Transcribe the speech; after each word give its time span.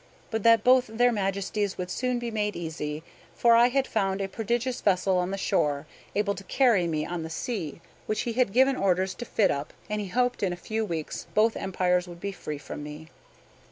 But 0.31 0.41
that 0.41 0.63
both 0.63 0.87
their 0.87 1.11
Majesties 1.11 1.77
would 1.77 1.91
soon 1.91 2.17
be 2.17 2.31
made 2.31 2.55
easy; 2.55 3.03
for 3.35 3.53
I 3.55 3.67
had 3.67 3.85
found 3.85 4.19
a 4.19 4.27
prodigious 4.27 4.81
vessel 4.81 5.19
on 5.19 5.29
the 5.29 5.37
shore, 5.37 5.85
able 6.15 6.33
to 6.33 6.43
carry 6.45 6.87
me 6.87 7.05
on 7.05 7.21
the 7.21 7.29
sea, 7.29 7.81
which 8.07 8.21
he 8.21 8.33
had 8.33 8.51
given 8.51 8.75
orders 8.75 9.13
to 9.13 9.25
fit 9.25 9.51
up; 9.51 9.73
and 9.91 10.01
he 10.01 10.07
hoped 10.07 10.41
in 10.41 10.53
a 10.53 10.57
few 10.57 10.83
weeks 10.83 11.27
both 11.35 11.55
empires 11.55 12.07
would 12.07 12.19
be 12.19 12.31
free 12.31 12.57
from 12.57 12.81
me. 12.81 13.09